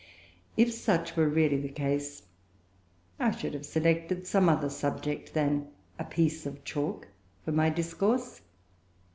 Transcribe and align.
If 0.57 0.73
such 0.73 1.15
were 1.15 1.29
really 1.29 1.61
the 1.61 1.69
case, 1.69 2.23
I 3.19 3.29
should 3.29 3.53
have 3.53 3.67
selected 3.67 4.25
some 4.25 4.49
other 4.49 4.67
subject 4.67 5.35
than 5.35 5.67
a 5.99 6.03
"piece 6.05 6.47
of 6.47 6.63
chalk" 6.63 7.07
for 7.45 7.51
my 7.51 7.69
discourse. 7.69 8.41